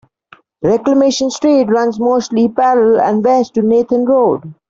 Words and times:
Reclamation 0.63 1.29
Street 1.29 1.65
runs 1.65 1.99
mostly 1.99 2.49
parallel 2.49 2.99
and 3.01 3.23
west 3.23 3.53
to 3.53 3.61
Nathan 3.61 4.03
Road. 4.05 4.51